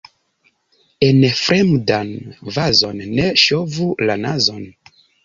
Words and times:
En 1.07 1.19
fremdan 1.41 2.09
vazon 2.55 3.05
ne 3.19 3.29
ŝovu 3.43 3.91
la 4.05 4.17
nazon. 4.23 4.65